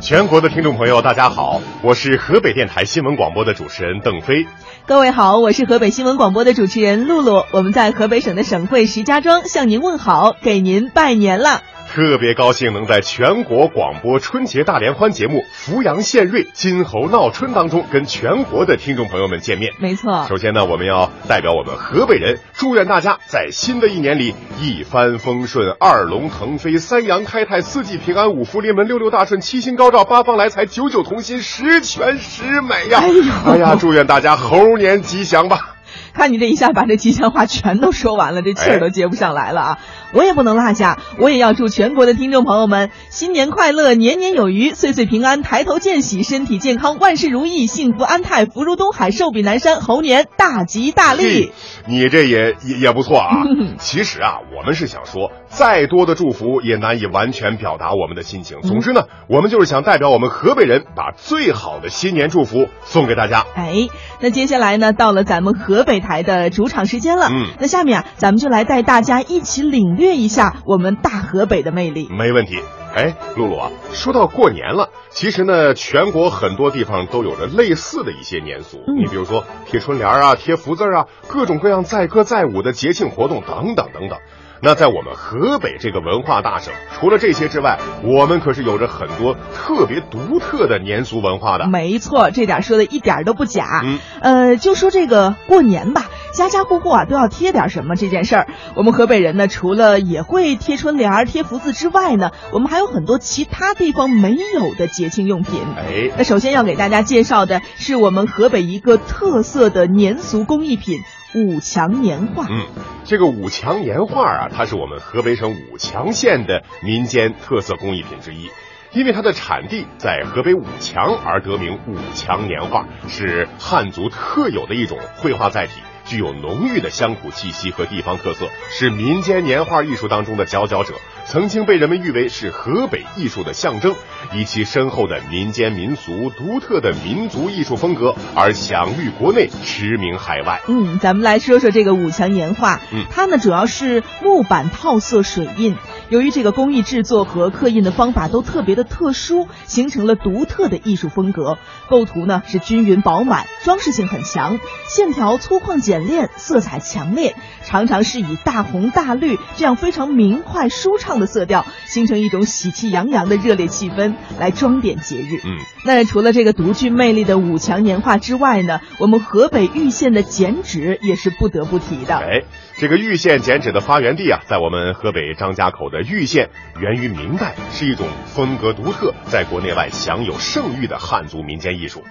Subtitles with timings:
[0.00, 4.46] 全国的听众朋友，大家好，我是河北电台新闻广播的主持人邓飞。
[4.86, 7.44] 各位好，我是河北新闻广播的主持人露露。
[7.50, 11.62] 我们在河北省的省会石家庄向您问好，给您拜年了。
[11.96, 19.72] 特别高兴能在全国广播春节大联欢节目《扶阳献瑞，金猴闹春》当中跟全国的听众朋友们见面。
[19.78, 33.00] 没错，首先呢，我们要代表我们河北人，祝愿大家在新的一年里一帆风顺、二龙腾飞、三阳开泰、四季平安、五福临门、六六大顺、七星高照、八方来财、九九同心、十全十美呀！
[33.00, 35.76] 哎呦，哎呀，祝愿大家猴年吉祥吧！
[36.16, 39.78] 看你这一下把这吉祥话全都说完了，这气儿都接不上来了啊！
[40.14, 51.52] 我也不能落下，我也要祝全国的听众朋友们新年快乐，年年有余，岁岁平安，抬头见喜，身体健康，万事如意，幸福安泰，福如东海，寿比南山，猴年大吉大利。
[51.86, 53.42] 你这也也也不错啊！
[53.78, 58.62] 其实啊，我们是想说，再多的祝福也难以完全表达我们的心情。
[58.62, 63.44] 总之呢，我们就是想代表我们河北人，把最好的新年祝福送给大家。
[63.54, 63.88] 哎，
[64.20, 67.26] 那接下来呢，到了咱们河北台的主场时间了。
[67.26, 72.08] 嗯，那下面啊，咱们就来带大家一起领略一下我们大河北的魅力。
[72.08, 72.58] 没问题。
[72.94, 78.78] 哎，露露啊，说到过年了，其实呢，全国很多地方都有着类似的一些年俗。
[78.78, 84.18] 嗯你比如说贴春联啊、贴福字啊，各种各样载歌载舞的节庆活动等等等等。
[84.62, 91.68] 那在我们河北这个文化大省，除了这些之外，我们可是有着很多特别独特的年俗文化的。
[91.68, 93.82] 没错，这点说的一点都不假。
[93.84, 98.46] 嗯，呃，就说这个过年吧，家家户户啊都要贴点什么这件事儿。
[98.74, 105.60] 我们河北人呢，除了也会贴春联儿、贴福字之外呢，我们还有很多其他地方没有的节庆用品。
[105.76, 111.00] 哎，那首先要给大家介绍的是我们河北一个特色的年俗工艺品——
[111.36, 112.46] 五强年画。
[112.48, 112.66] 嗯，
[113.04, 118.48] 这个五强年画啊，它是我们河北省武强县的民间特色工艺品之一。
[118.92, 130.94] 因为它的产地在河北武强而得名武强年画，是汉族特有的一种绘画载体，具有浓郁的乡土气息和地方特色，是民间年画艺术当中的佼佼者，
[131.26, 133.94] 曾经被人们誉为是河北艺术的象征，
[134.32, 140.60] 以其深厚的民间民俗、独特的民族艺术风格而享誉国内，驰名海外。
[140.68, 142.80] 嗯，咱们来说说这个五强年画。
[142.92, 145.76] 嗯它呢主要是木板套色水印，
[146.08, 151.58] 由于这个工艺制作和刻印的方法都特别的特殊，形成了独特的艺术风格。
[151.88, 154.58] 构图呢是均匀饱满，装饰性很强，
[154.88, 157.34] 线条粗犷简练，色彩强烈，
[157.64, 165.40] 常常是以大红大绿这样非常明快舒畅的色调，形成一种喜气洋洋的热烈气氛，来装点节日。
[165.44, 165.58] 嗯。
[165.84, 172.16] 那除了这个独具魅力的五强年画之外呢，我们河北玉县的剪纸也是不得不提的。
[172.16, 172.42] 哎，
[172.78, 182.04] 这个玉县剪纸的发源地啊，在我们河北张家口的玉县，源于明代，是一种风格独特，在国内外享有盛誉的汉族民间艺术。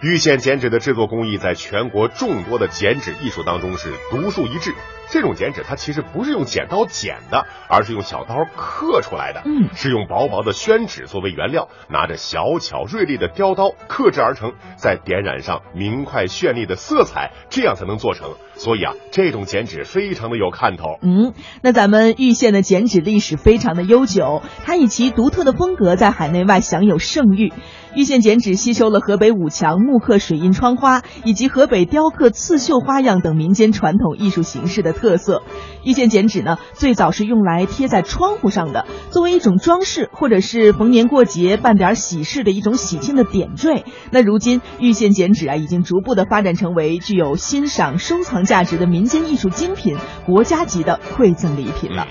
[0.00, 4.72] 玉县剪纸的制作工艺在全国众多的剪纸艺术当中是独树一帜。
[5.10, 9.42] 这种剪纸它其实不是用剪刀剪的，而是用小刀刻出来的。
[9.44, 18.36] 嗯是用薄薄的宣纸作为原料，拿着小巧锐利的雕刀刻制而成，再点染上明快绚丽的色彩，这样才能做成。
[18.54, 20.98] 所以啊，这种剪纸非常的有看头。
[21.02, 27.52] 嗯，那咱们玉县的剪纸历史非常的悠久，它以其独特的风格在海内外享有盛誉。
[27.94, 35.42] 玉县剪纸吸收了河北武强木刻水印窗花以及河北雕刻刺绣花样等民间传统艺术形式的特色。
[35.82, 43.84] 玉县剪纸呢，最早是用来贴在窗户上的，作为一种装饰，或者是逢年过节办点喜事的一种喜庆的点缀。
[44.12, 49.96] 那如今玉县剪纸啊，已经逐步的发展成为具有欣赏收藏价值的民间艺术精品，
[50.26, 52.06] 国家级的馈赠礼品了。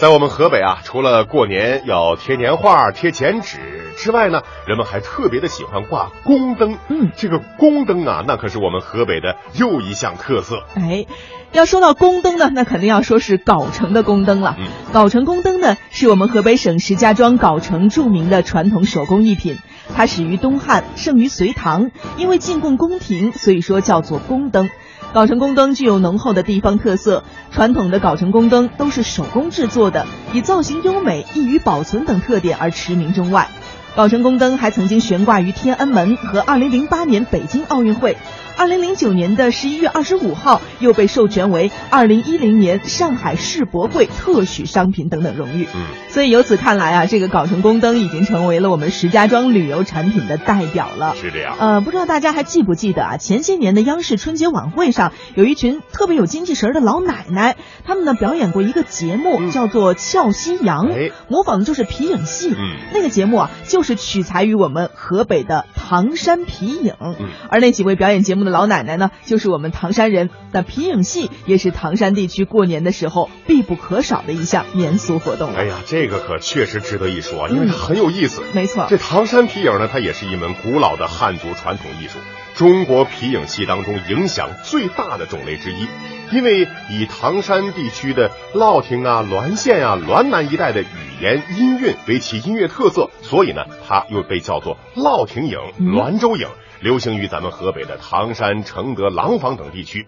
[0.00, 3.58] 在我们河北啊，除了过年要贴年画、贴剪纸
[3.98, 6.78] 之外呢，人们还特别的喜欢挂宫灯。
[6.88, 10.64] 嗯，这个宫灯啊，那可是我们河北的又一项特色。
[10.74, 11.04] 哎，
[11.52, 14.56] 要说到宫灯呢，那肯定要说是藁城的宫灯了。
[14.58, 19.58] 嗯藁城宫灯呢，是我们河北省石家庄藁城著名的传统手工艺品，
[19.94, 24.70] 它始于东汉，盛于隋唐，因为进贡宫廷，所以说叫做宫灯。
[25.12, 33.48] 藁城宫灯具有浓厚的地方特色，传统的藁城宫灯都是手工制作的，以造型优美、易于保存等特点而驰名中外。
[33.96, 38.16] 藁城宫灯还曾经悬挂于天安门和2008年北京奥运会
[38.56, 45.66] ，2009年的11月25号又被授权为2010年上海世博会特许商品等等荣誉。
[45.74, 51.16] 嗯，所以由此看来啊，这个藁城宫灯已经成为了我们石家庄旅游产品的代表了。
[51.20, 51.56] 是这样。
[51.58, 53.16] 呃，不知道大家还记不记得啊？
[53.16, 62.50] 前些年的央视春节晚会上，有一群特别有精气神儿的老奶奶，他们呢表演过一个节目，嗯叫做《俏夕阳》，哎模仿的就是皮影戏。
[62.50, 66.96] 嗯那个节目啊，就就是取材于我们河北的唐山皮影。
[67.00, 67.16] 嗯
[67.48, 70.28] 而那几位表演节目的老奶奶呢，就是我们唐山人。
[70.52, 75.54] 那皮影戏也是唐山地区过年的时候必不可少的一项民俗活动。
[75.54, 78.42] 哎呀，这个可确实值得一说啊，因为它很有意思。
[78.52, 82.18] 没错，这唐山皮影呢，它也是一门古老的汉族传统艺术，
[82.54, 85.86] 中国皮影戏当中影响最大的种类之一。
[86.32, 90.86] 因为以唐山地区的乐亭啊、滦县啊、滦南一带的语
[91.20, 96.48] 言音韵为其音乐特色，所以呢，它又被叫做乐亭影、滦州影，
[96.80, 100.06] 流行于咱们河北的唐山、承德、廊坊等地区。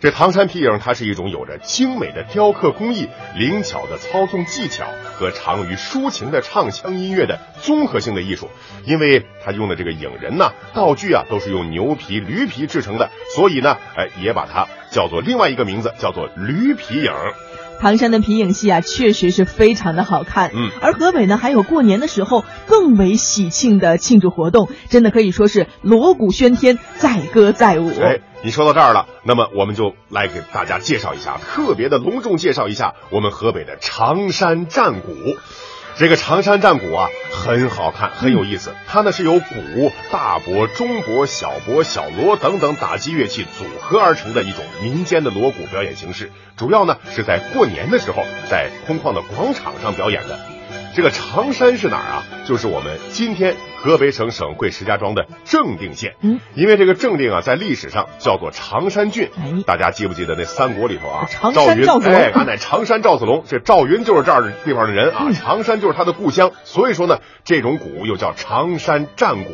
[0.00, 3.06] 这唐山皮影，它是一种有着精美的雕刻工艺、
[3.36, 8.48] 灵巧的操纵技巧和长于抒情的唱腔音乐的综合性的艺术。
[8.86, 17.12] 因为它用的这个影人呐、道具啊，都是用牛皮、驴皮制成的，所以呢，哎，也把它叫做另外一个名字，叫做驴皮影。
[17.80, 20.50] 唐山的皮影戏啊，确实是非常的好看。
[20.54, 27.90] 嗯，而河北呢，还有过年的时候更为喜庆的庆祝活动，真的可以说是锣鼓喧天，载歌载舞。
[27.98, 35.14] 哎，你说到这儿了，那么我们就来给大家介绍一下，特别的隆重介绍一下我们河北的常山战鼓。
[35.96, 38.74] 这个长山战鼓啊，很好看，很有意思。
[38.86, 46.32] 它呢是由鼓、大钹、中钹、小钹、小锣等等打击乐器组合而成的一种民间的锣鼓表演形式。
[46.56, 50.38] 主要呢是在过年的时候，在空旷的广场上表演的。
[50.94, 52.24] 这个常山是哪儿啊？
[52.46, 56.14] 就是我们今天河北省省会石家庄的正定县。
[56.20, 59.30] 嗯，因为这个正定啊，在历史上叫做常山郡。
[59.36, 61.26] 哎大家记不记得那三国里头啊？
[61.30, 63.44] 长赵云山赵子龙哎，俺乃常山赵子龙。
[63.46, 66.50] 这赵云就是这儿地方的人啊，嗯长山就是他的故乡。
[66.64, 69.52] 所以说呢，这种鼓又叫常山战鼓。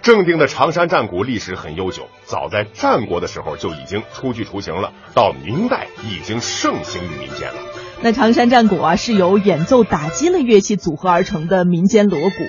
[0.00, 7.56] 正定的常山战鼓历史很悠久，早在战国的时候就已经初具雏形了，到明代已经盛行于民间了。
[8.00, 12.44] 那常山战鼓啊，是由演奏打击类乐器组合而成的民间锣鼓。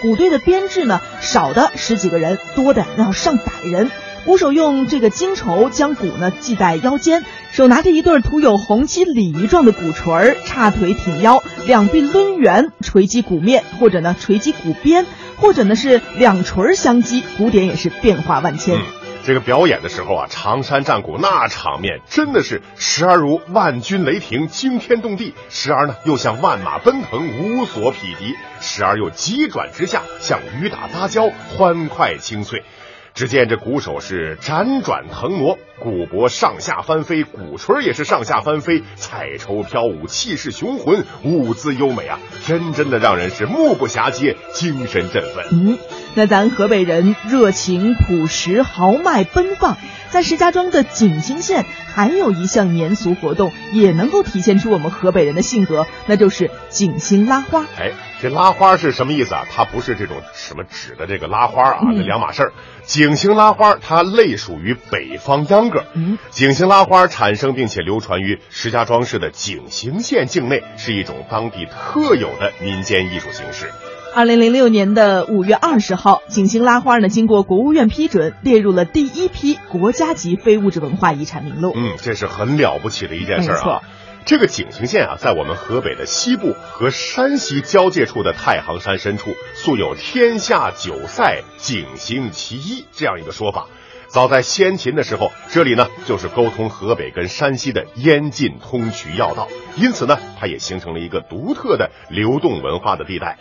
[0.00, 3.90] 鼓队的编制呢，少的十几个人，多的要上百人。
[4.24, 15.04] 鼓手用这个金绸将鼓呢系在腰间，手拿着一对涂有红漆鲤鱼状的鼓槌儿，叉腿挺腰，两臂抡圆，锤击鼓面，或者呢锤击鼓边，
[15.38, 18.76] 或者呢是两锤相击，鼓点也是变化万千。
[18.76, 18.82] 嗯，
[19.24, 32.64] 这个表演的时候啊，常山战鼓那场面真的是时而如万军雷霆，惊天动地；时而呢又像万马奔腾，无所匹敌；时而又急转直下，像雨打芭蕉，欢快清脆。
[33.14, 45.44] 只见这鼓手是辗转腾挪，鼓脖上下翻飞，鼓槌也是上下翻飞，彩绸飘舞，气势雄浑，舞姿优美啊，真真的让人是目不暇接，精神振奋。
[45.50, 45.78] 嗯，
[46.14, 49.76] 那咱河北人热情、朴实、豪迈、奔放，
[50.08, 57.66] 在石家庄的景兴县还有一项年俗活动，也能够体现出我们河北人的性格，那就是景兴拉花。
[57.78, 57.92] 哎，
[58.22, 59.44] 这拉花是什么意思啊？
[59.50, 62.52] 它不是这种什么纸的这个拉花啊，嗯这两码事儿。
[62.84, 65.82] 景兴拉花它类属于北方秧歌。
[65.94, 73.72] 嗯，景兴拉花产生并且流传于石家庄市的井陉县境内，是一种当地特有的民间艺术形式。
[74.14, 81.72] 二零零六年的五月二十号，景兴拉花呢，经过国务院批准，列入了第一批国家级非物质文化遗产名录。
[81.74, 83.82] 嗯，这是很了不起的一件事儿啊没错。
[84.24, 93.66] 这个景兴县啊，在我们河北的西部和山西交界处的太行山深处，素有“天下九塞，景兴其一”这样一个说法。
[94.06, 103.38] 早在先秦的时候，这里呢就是沟通河北跟山西的燕晋通衢要道，因此呢，它也形成了一个独特的流动文化的地带。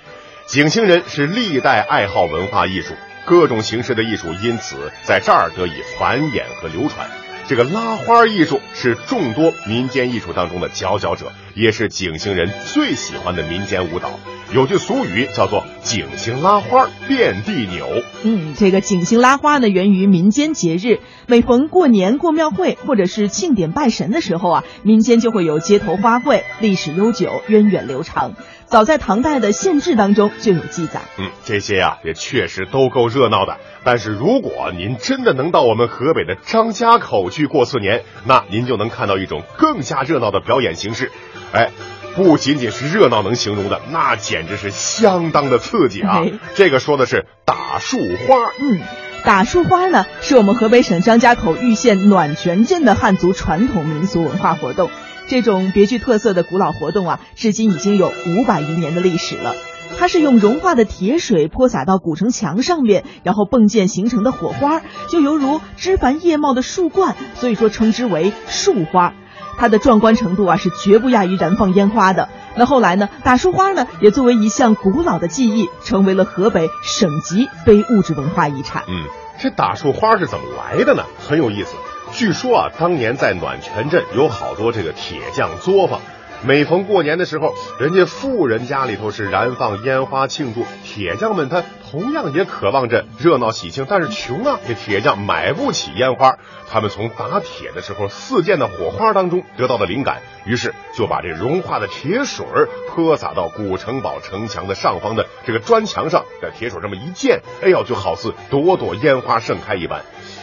[0.48, 2.96] 景兴人是历代爱好文化艺术，
[3.26, 7.21] 各种形式的艺术因此在这儿得以繁衍和流传。
[7.48, 14.10] 这个拉花艺术是众多民间艺术当中的佼佼者，也是景星人最喜欢的民间舞蹈。
[14.54, 17.88] 有句俗语叫做“景星拉花遍地扭”。
[18.24, 28.34] 嗯，这个景星拉花呢，源于民间节日，每逢过年、过庙会或者是庆典拜神的时候啊，民间就会有街头花卉，历史悠久，源远流长。
[28.66, 31.02] 早在唐代的县志当中就有记载。
[31.18, 33.58] 嗯，这些呀、也确实都够热闹的。
[33.84, 41.12] 但是如果您真的能到我们河北的张家口去过次年，那您就能看到一种更加热闹的表演形式。
[41.54, 41.72] 哎，
[42.16, 46.32] 不仅仅是热闹能形容的，那简直是相当的刺激啊哎！
[46.56, 48.36] 这个说的是打树花。
[48.60, 48.80] 嗯，
[49.26, 54.90] 打树花呢，是我们河北省张家口玉县暖泉镇的汉族传统民俗文化活动。
[55.28, 59.56] 这种别具特色的古老活动啊，至今已经有五百余年的历史了。
[59.98, 69.14] 它是用融化的铁水泼洒到古城墙上面，然后迸溅形成的火花，就犹如枝繁叶茂的树冠，所以说称之为树花。
[69.62, 72.30] 它的壮观程度啊是绝不亚于燃放烟花的。
[72.56, 78.82] 那后来呢，打树花呢也作为一项古老的技艺，成为了河北省级非物质文化遗产。
[78.88, 79.06] 嗯，
[79.40, 81.04] 这打树花是怎么来的呢？
[81.20, 81.76] 很有意思。
[82.12, 86.02] 据说啊，当年在暖泉镇有好多这个铁匠作坊。
[86.44, 96.36] 每逢过年的时候，人家富人家里头是燃放烟花庆祝，铁匠们他同样也渴望着热闹喜庆，但是穷啊，这铁匠买不起烟花。
[96.68, 102.44] 他们从打铁的时候四溅的火花当中得到的灵感，于是就把这融化的铁水
[102.90, 110.02] 泼洒到古城堡城墙的上方的这个砖墙上，这铁水这么一溅，哎呦，就好似朵朵烟花盛开一般。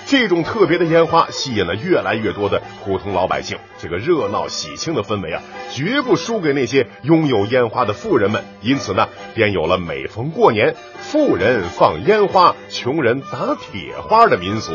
[0.08, 8.42] 这种特别的烟花吸引了越来越多的普通老百姓，这个热闹喜庆的氛围啊，绝不输给那些拥有烟花的富人们。
[8.62, 14.72] 因此呢，便有了每逢过年，富人放烟花，穷人打铁花的民俗。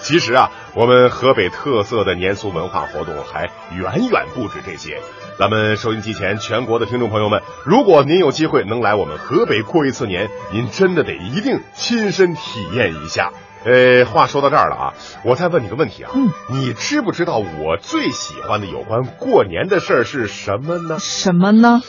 [0.00, 4.98] 其实啊，我们河北特色的年俗文化活动还远远不止这些。
[5.38, 13.30] 咱们收音机前全国的听众朋友们，如果您有机会能来我们河北过一次年，您真的得一定亲身体验一下。
[13.64, 20.98] 呃，话说到这儿了啊，我再问你个问题啊，嗯，你知不知道我最喜欢的有关过年的事儿是什么呢？
[20.98, 21.80] 什么呢？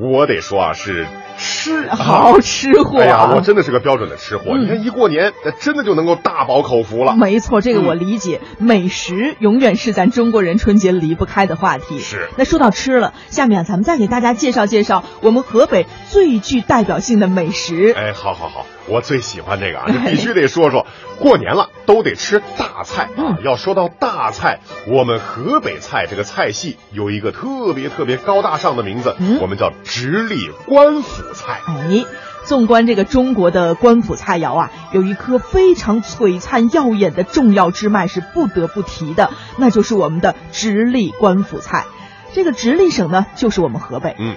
[0.00, 1.06] 我得说啊，是
[1.38, 3.00] 吃，好吃货。
[3.00, 4.56] 哎呀，我真的是个标准的吃货。
[4.56, 7.16] 你看一过年，那真的就能够大饱口福了。
[7.16, 8.40] 没错，这个我理解。
[8.58, 11.98] 美食永远是咱中国人春节离不开的话题。
[11.98, 12.28] 是。
[12.36, 17.92] 那说到吃了，下面啊，咱们再给大家介绍介绍我们河北最具代表性的美食。
[17.96, 20.86] 哎，好好好，我最喜欢这个啊， 这必须得说说。
[21.18, 23.38] 过年了，都得吃大菜啊！
[23.42, 31.60] 要说到大菜，我们河北菜这个菜系有一个特别特别高大上的名字，我们叫直隶官府菜。
[31.66, 32.04] 哎，
[32.44, 41.84] 纵观这个中国的官府菜肴啊，有一颗非常璀璨耀眼的重要支脉是不得不提的，那就是我们的直隶官府菜。
[42.32, 44.14] 这个直隶省呢，就是我们河北。
[44.20, 44.36] 嗯。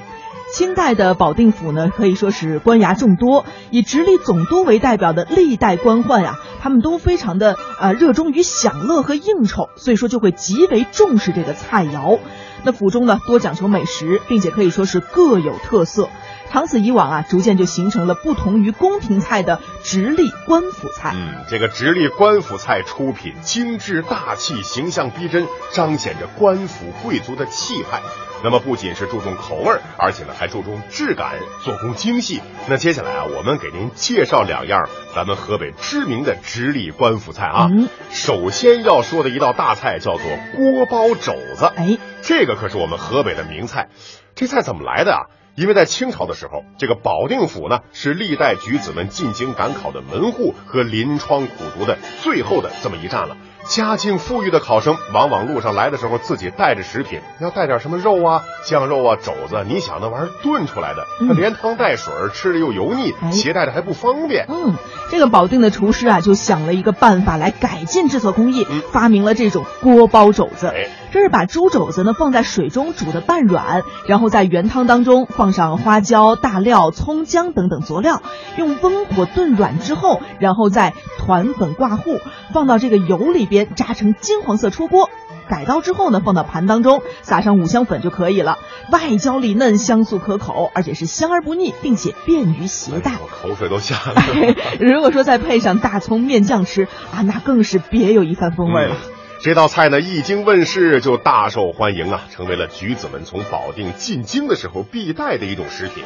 [0.54, 12.20] 清代的保定府呢，可以说是官衙众多，以直隶总督为代表的历代官宦呀，他们都非常的呃热衷于享乐和应酬，所以说就会极为重视这个菜肴。
[12.64, 16.10] 那府中呢，多讲求美食，并且可以说是各有特色。
[16.52, 21.14] 长此以往啊，逐渐就形成了不同于宫廷菜的直隶官府菜。
[21.16, 28.02] 嗯，这个直隶官府菜出品精致大气，形象逼真，彰显着官府贵族的气派。
[28.44, 32.42] 那么不仅是注重口味，而且呢还注重质感，做工精细。
[32.68, 37.70] 那接下来啊，我们给您介绍两样咱们河北知名的直隶官府菜啊。
[37.72, 40.26] 嗯，首先要说的一道大菜叫做
[40.58, 41.72] 锅包肘子。
[41.78, 43.88] 哎，这个可是我们河北的名菜。
[44.36, 45.22] 这菜怎么来的啊？
[45.56, 53.36] 因为在清朝的时候，这个保定府呢是历代举子们进京赶考的门户和临窗苦读的最后的这么一站了。
[53.68, 59.64] 家境富裕的考生，往往路上来的时候自己带着食品，要带点什么肉啊、酱肉啊、肘子。
[59.68, 64.48] 你想那玩意儿炖出来的，它连汤带水，吃着又油腻，携带着还不方便。
[64.50, 64.74] 嗯，
[65.12, 70.74] 这个保定的厨师啊，就想了一个办法来改进制作工艺，发明了这种锅包肘子。
[71.12, 78.22] 这是把猪肘子呢放在水中煮的半软，然后在原汤当中放上花椒、大料、葱姜等等佐料，
[78.58, 82.20] 用温火炖软之后，然后再团粉挂糊，
[82.54, 85.10] 放到这个油里边炸成金黄色出锅。
[85.50, 88.58] 改刀之后呢，放到盘当中，撒上五香粉就可以了。
[88.90, 93.12] 外焦里嫩，香酥可口，而且是香而不腻，并且便于携带。
[93.22, 94.56] 我口水都下来了。
[94.80, 98.96] 如果说再配上大葱面酱吃啊，那更是别有一番风味了。
[99.44, 106.04] 这道菜呢，一经问世就大受欢迎啊，成为了举子们从保定进京的时候必带的一种食品。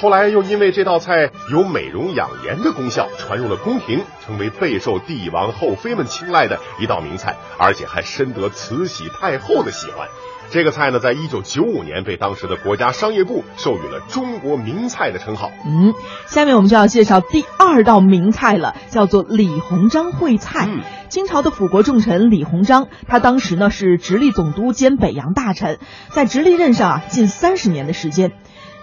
[0.00, 10.08] 后来又因为这道菜有美容养颜的功效，传入了宫廷，成为备受帝王后妃们青睐的一道名菜，而且还深得慈禧太后的喜欢。
[10.50, 15.50] 这个菜呢，在一九九五年被当时的国家商业部授予了中国名菜的称号。
[15.66, 15.92] 嗯，
[16.26, 20.66] 下面我们就要介绍第二道名菜了，叫做李鸿章烩菜。
[20.66, 25.78] 嗯，清朝的辅国重臣李鸿章，他当时呢是直隶总督兼北洋大臣，
[26.10, 28.32] 在直隶任上啊近三十年的时间。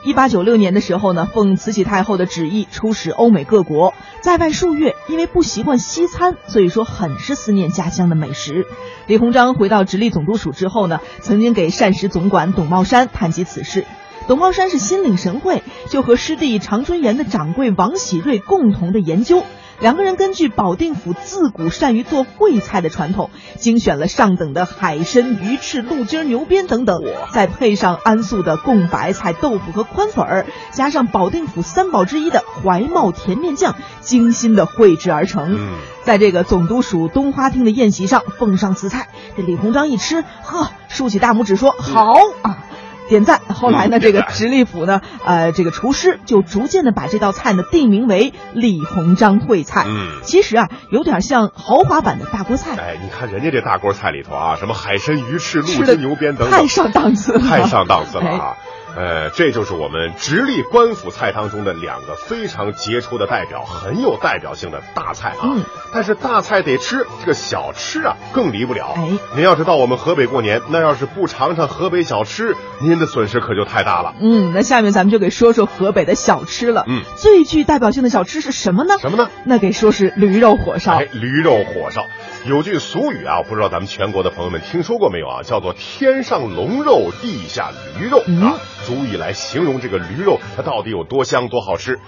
[0.06, 8.68] 一八九六年的时候呢，奉慈禧太后的旨意出使欧美各国，在外数月，因为不习惯西餐，所以说很是思念家乡的美食。
[9.08, 13.84] 李鸿章回到直隶总督署之后呢，曾经给膳食总管董茂山谈及此事，
[14.28, 19.44] 董茂山是心领神会，就和师弟长春园的掌柜王喜瑞共同的研究。
[19.82, 27.04] 两个人根据保定府自古善于做烩菜的传统，精选了上等的海参、鱼翅、鹿筋、牛鞭等等，
[27.34, 35.78] 再配上安素的贡白菜、豆腐和宽粉儿，加上保定府三宝之一的怀茂甜面酱，精心的绘制而成。
[36.04, 40.70] 在这个总督署东花厅的宴席上奉上此菜，这李鸿章一吃，呵。
[40.88, 42.64] 竖起大拇指说好啊。
[43.10, 43.42] 点赞。
[43.48, 49.86] 后来呢，这个直隶府呢，呃，这个厨师就逐渐的把这道菜呢定名为李鸿章烩菜。
[49.88, 52.76] 嗯，其实啊，有点像豪华版的大锅菜。
[52.78, 58.58] 哎，你看人家这大锅菜里头啊，什么海参、鱼翅、鹿筋、牛鞭等等，太上档次了，太上档次了哎啊！
[58.96, 65.42] 呃，这就是我们直隶官府菜当中的两个非常杰出的代表，很有代表性的大菜啊。
[65.44, 68.94] 嗯但是大菜得吃，这个小吃啊更离不了。
[68.98, 74.14] 哎您要是到我们河北过年，那要是不尝尝河北小吃，您的损失可就太大了。
[74.20, 76.84] 嗯，那下面咱们就给说说河北的小吃了。
[76.88, 78.98] 嗯，最具代表性的小吃是什么呢？
[79.00, 79.30] 什么呢？
[79.46, 80.98] 那给说是驴肉火烧。
[80.98, 82.06] 哎，驴肉火烧。
[82.46, 85.44] 有句俗语啊，不知道咱们全国的朋友们听说过没有啊？
[85.44, 92.00] 叫做“天上龙肉，地下驴肉”嗯啊，足以来形容这个驴肉它到底有多香多好吃。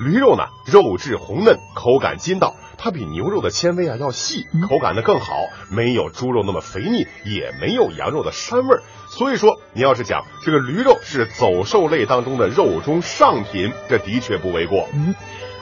[0.00, 5.34] 驴肉呢，肉质红嫩，口感筋道，它比牛肉的纤维啊要细，口感呢更好，
[5.70, 8.82] 没有猪肉那么肥腻，也没有羊肉的膻味儿。
[9.10, 14.88] 所以说，你要是讲这个驴肉是走兽类当中的肉中上品，这的确不为过。
[14.94, 15.14] 嗯，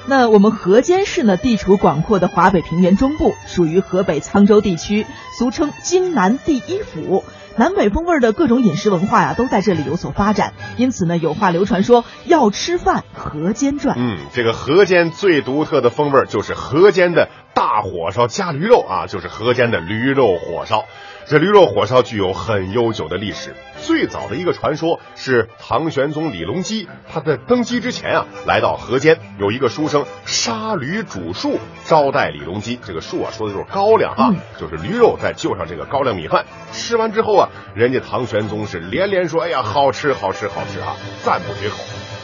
[0.06, 5.04] 那我们河间市呢，地处广阔的华北平原中部，属于河北沧州地区，
[5.36, 7.24] 俗称京南第一府。
[7.56, 10.54] 南北风味的各种饮食文化呀、都在这里有所发展。
[10.76, 13.96] 因此呢，有话流传说要吃饭河间转。
[13.98, 20.84] 嗯，这个河间最独特的风味就是河间的大火烧加驴肉啊，就是河间的驴肉火烧。
[21.30, 32.80] 这驴肉火烧具有很悠久的历史，最早的一个传说是唐玄宗李隆基，他在登基之前啊，来到河间，有一个书生杀驴煮树招待李隆基。
[32.84, 36.44] 这个树啊，说的就是高粱啊，嗯就是驴肉，再就上这个高粱米饭。
[36.72, 41.76] 吃完之后啊，人家唐玄宗是连连说：“哎呀，好吃，好吃，好吃啊！”赞不绝口。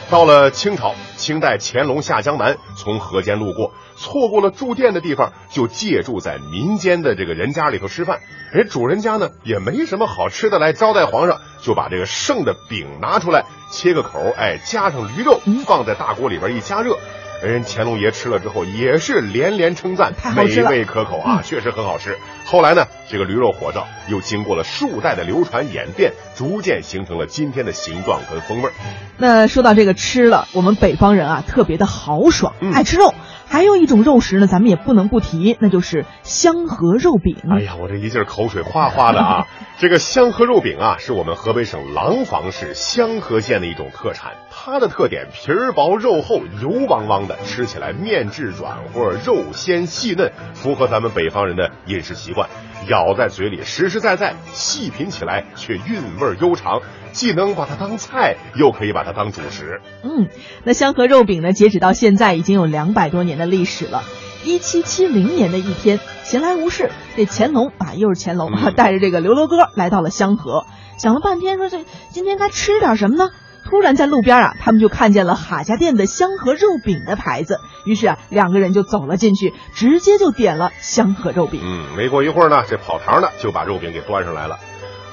[0.09, 8.19] 到了清朝，清代乾隆下江南，从河间路过，错过了住店的地方，就借住在民间的这个人家里头吃饭。
[8.51, 16.97] 人主人家呢也没什么好吃的来招待皇上，就把这个剩的饼拿出来，切个口，哎，加上驴肉，放在大锅里边一加热。
[17.43, 22.17] 人乾隆爷吃了之后也是连连称赞，美太好吃了味可口啊，确实很好吃。
[22.45, 28.71] 后来呢，这个驴肉火烧又经过了数代的流传演变，逐渐形成了今天的形状跟风味儿。
[29.17, 33.13] 那说到这个吃了，我们北方人啊特别的豪爽，嗯爱吃肉。
[33.49, 37.37] 还有一种肉食呢，咱们也不能不提，那就是香河肉饼。
[37.49, 39.47] 哎呀，我这一劲儿口水哗哗的啊！
[39.79, 44.33] 这个香河肉饼啊，是我们河北省廊坊市香河县的一种特产。
[44.51, 52.49] 它的特点皮儿薄肉厚，油汪汪的，吃起来面质软和，肉鲜细嫩，符合咱们北方人的饮食习惯。
[52.87, 59.81] 咬在嘴里实实在在，细品起来却韵味悠长，既能把它当菜，又可以把它当主食。
[60.03, 60.27] 嗯，
[60.63, 64.03] 那香河肉饼呢，截止到现在已经有两百多年的历史了。
[64.45, 70.65] 一七七零年的一天，闲来无事，这乾隆啊，又是乾隆啊，嗯带着这个刘罗锅来到了香河，
[70.97, 73.31] 想了半天，说这今天该吃点什么呢？
[73.69, 81.59] 突然在路边啊，他们就看见了哈家店的香河肉饼的牌子，于是啊，两个人就走了进去，直接就点了香河肉饼。
[81.63, 84.57] 嗯，没过一会儿呢，这跑堂的就把肉饼给端上来了。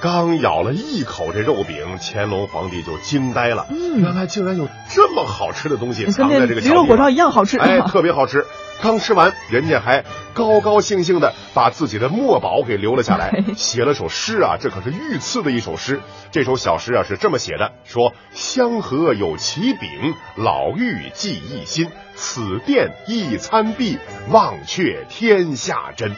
[0.00, 3.66] 刚咬了一口这肉饼，乾隆皇帝就惊呆了。
[3.70, 7.58] 嗯原来竟然有这么好吃的东西跟藏在这这个驴肉火烧一样好吃。
[7.58, 8.44] 哎，特别好吃。
[8.84, 16.02] 刚吃完，人家还高高兴兴的把自己的墨宝给留了下来， 写了首诗啊，这可是御赐的一首诗。
[16.30, 21.90] 这首小诗啊是这么写的：说香河有奇饼，老妪记忆心。
[22.14, 26.14] 此殿一餐毕，忘却天下真。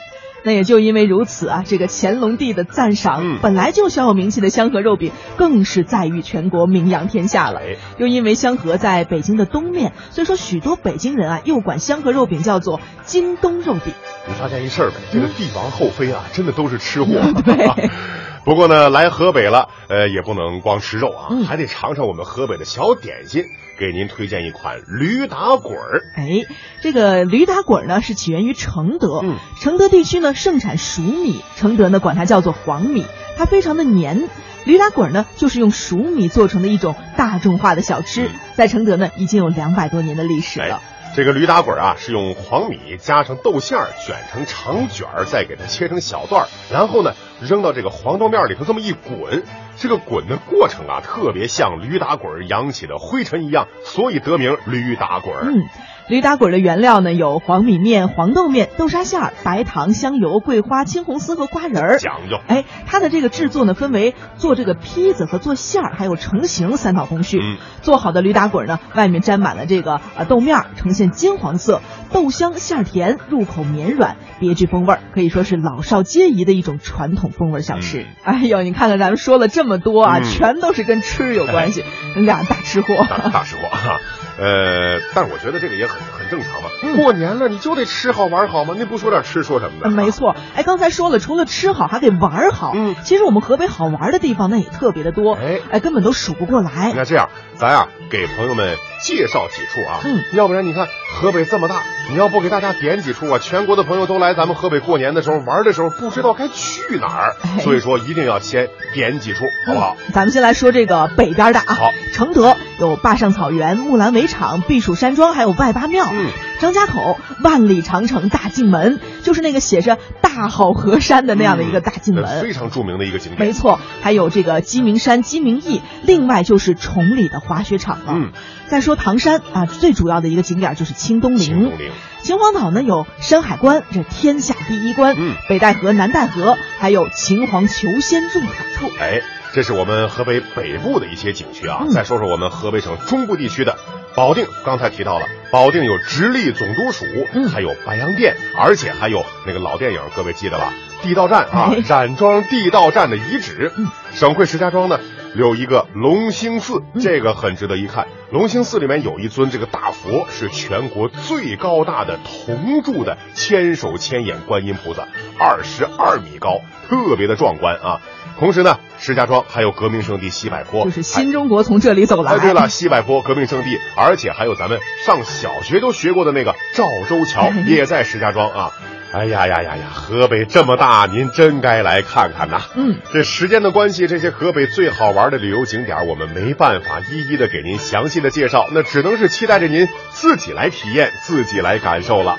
[0.46, 7.58] 那也就因为如此啊，这个乾隆帝的赞赏，嗯本来就小有名气的香河肉饼，更是载誉全国，名扬天下了。
[7.58, 13.92] 哎又因为香河在北京的东面，所以说许多北京人啊，又管香河肉饼叫做京东肉饼。
[14.28, 14.94] 你发现一事儿没？
[15.12, 17.08] 这个帝王后妃啊，真的都是吃货。
[17.44, 17.90] 对。
[18.46, 23.42] 不过呢，来河北了，呃，也不能光吃肉啊，嗯还得尝尝我们河北的小点心。
[23.78, 26.02] 给您推荐一款驴打滚儿。
[26.16, 26.46] 哎，
[26.80, 33.04] 这个驴打滚儿呢是起源于承德，嗯承德地区呢盛产熟米，承德呢管它叫做黄米，
[33.36, 34.28] 它非常的黏。
[34.64, 40.76] 驴打滚儿呢就是用熟米做成的一种大众化的小吃，嗯在承德呢已经有两百多年的历史了。
[40.76, 49.42] 哎这个驴打滚儿啊，是用黄米加上豆馅儿卷成长卷儿，再给它切成小段儿，然后呢扔到这个黄豆面里头这么一滚。
[49.78, 55.34] 这个滚的过程啊，特别像驴打滚扬起的灰尘一样，所以得名驴打滚。
[55.36, 55.68] 嗯，
[56.08, 61.98] 驴打滚的原料呢有黄米面、黄豆面、豆沙馅儿、白糖、香油、桂花、青红丝和瓜仁儿。
[61.98, 62.38] 讲究。
[62.48, 67.38] 哎，它的这个制作呢分为做这个坯子和做馅儿，还有成型三道工序。
[67.38, 78.06] 嗯，做好的驴打滚呢，外面沾满了这个呃豆面，呈现金黄色，豆香馅儿甜，入口绵软，别具风味儿，可以说是老少皆宜的一种传统风味小吃。
[78.22, 81.84] 哎呦，你看看咱们说了这么多啊，嗯全都是跟吃有关系，
[82.16, 83.06] 俩大吃货。
[83.08, 84.00] 大大吃货哈。
[84.38, 86.68] 呃，但是我觉得这个也很很正常嘛。
[86.82, 89.82] 嗯过年了，你就得吃好玩好嘛，那不说点吃说什么呢？
[89.84, 92.72] 嗯没错，哎，刚才说了，除了吃好，还得玩好。
[92.74, 96.92] 嗯其实我们河北好玩的地方那也特别的多，哎哎，根本都数不过来。
[96.94, 109.96] 那这样，咱呀给朋友们介绍几处啊，嗯，要不然你看河北这么大，你要不给大家点几处啊，全国的朋友都来咱们河北过年的时候玩的时候，不知道该去哪儿，哎所以说一定要先点几处，好不好？
[110.08, 116.06] 嗯咱们先来说这个北边的啊，好承德有坝上草原、木兰围场、避暑山庄，还有外八庙。
[116.12, 122.24] 嗯，张家口万里长城大进门，就是那个写着“大好河山”的那样的一个大进门。
[122.24, 123.40] 嗯非常著名的一个景点。
[123.40, 128.12] 没错，还有这个鸡鸣山、鸡鸣驿，另外就是崇礼的滑雪场了。
[128.14, 128.32] 嗯，
[128.68, 131.40] 再说唐山啊，最主要的一个景点就是清东陵。
[131.40, 131.90] 秦东陵，
[132.22, 138.92] 秦皇岛呢有山海关，这天下第一关；嗯北戴河、南戴河，还有秦皇求仙种草处。
[139.00, 139.22] 哎，
[139.56, 141.78] 这是我们河北北部的一些景区啊。
[141.80, 143.78] 嗯再说说我们河北省中部地区的
[144.14, 150.74] 保定，刚才提到了，保定有直隶总督署，嗯还有白洋淀，而且还有那个老电影，各位记得吧？
[151.02, 153.72] 地道战啊哎， 冉庄地道战的遗址。
[153.78, 155.00] 嗯省会石家庄呢
[155.34, 158.08] 有一个龙兴寺，嗯这个很值得一看。
[158.30, 168.02] 龙兴寺里面有一尊这个大佛，是全国最高大的铜铸的千手千眼观音菩萨，二十二米高，特别的壮观啊。
[168.38, 172.32] 同时呢，石家庄还有革命圣地西柏坡，就是新中国从这里走来。
[172.32, 178.72] 哎，对了，西柏坡革命圣地，而且还有咱们上小学都学过的那个赵州桥哎，也在石家庄啊。
[179.12, 182.60] 哎呀呀呀呀，河北这么大，您真该来看看呐。
[182.74, 192.36] 嗯，这时间的关系，这些河北最好玩的旅游景点，我们没办法一一的给您详细的介绍，那只能是期待着您自己来体验，自己来感受了。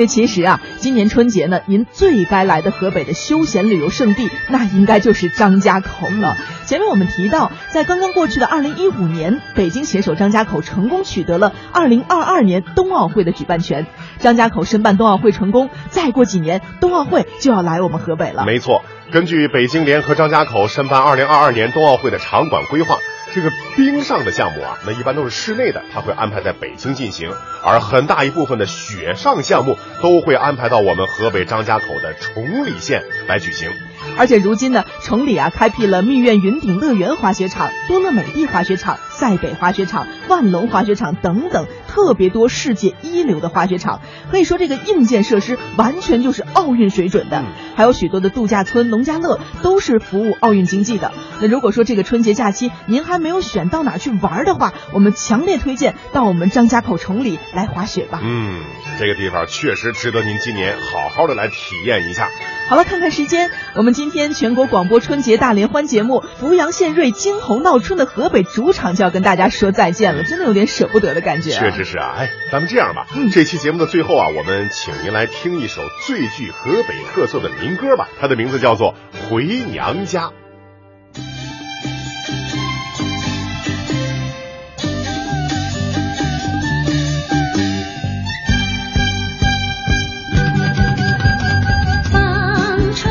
[0.00, 6.38] 这其实啊，今年春节呢，您最该来的河北的休闲旅游胜地，那应该就是张家口了。
[6.64, 13.86] 前面我们提到，在刚刚过去的二零一五年，北京携手张家口成功取得了二零二二年冬奥会的举办权。
[14.20, 18.46] 张家口申办冬奥会成功，再过几年冬奥会就要来我们河北了。
[18.46, 18.82] 没错，
[19.12, 22.96] 根据北京联合张家口申办2022年冬奥会的场馆规划，
[23.32, 27.30] 这个冰上的项目啊，那一般都是室内的，它会安排在北京进行，
[27.64, 33.70] 而很大一部分的雪上项目都会安排到我们河北张家口的崇礼县来举行。
[34.16, 44.00] 而且如今呢，崇礼啊开辟了蜜苑云顶乐园滑雪场、多乐美地滑雪场、塞北滑雪场、万隆滑雪场等等，特别多世界一流的滑雪场。
[44.30, 47.46] 可以说，这个硬件设施完全就是奥运水准的嗯。
[47.76, 51.12] 还有许多的度假村、农家乐都是服务奥运经济的。
[51.40, 58.20] 那如果说这个春节假期您还没有选到哪儿去玩的话，我们强烈推荐到我们张家口崇礼来滑雪吧。
[58.22, 58.60] 嗯，
[58.98, 61.54] 这个地方确实值得您今年好好的来体
[61.86, 62.28] 验一下。
[62.68, 71.58] 好了，看看时间，我们今天全国广播春节大联欢节目扶阳县瑞金猴闹春的河北主场就要跟大家说再见了，真的有点舍不得的感觉、啊。
[71.58, 78.94] 确实是啊，哎，咱们这样吧，嗯这期节目的最后啊，我们请您来听一首最具河北特色的民歌吧，它的名字叫做
[79.28, 80.26] 《回娘家》。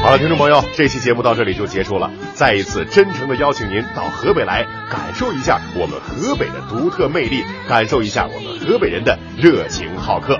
[0.10, 2.10] 好了，听众朋友，这期节目到这里就结束了。
[2.34, 10.39] 再一次真诚的邀请您到河北来，感受一下我们河北的独特魅力，感受一下我们河北人的热情好客。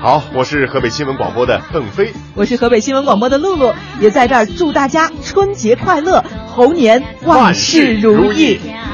[0.00, 8.56] 好，我是河北新闻广播的邓飞，我是河北新闻广播的露露，也在这儿祝大家春节快乐，猴年万事如意。
[8.56, 8.85] 家